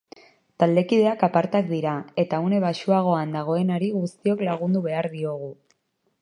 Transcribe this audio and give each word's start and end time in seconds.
Taldekideak 0.61 1.25
apartak 1.27 1.67
dira, 1.73 1.91
eta 2.23 2.39
une 2.45 2.61
baxuagoan 2.63 3.37
dagoenari 3.37 3.91
guztiok 3.99 4.43
lagundu 4.49 4.83
behar 4.89 5.11
diogu. 5.17 5.53